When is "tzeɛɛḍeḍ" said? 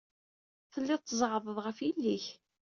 1.01-1.57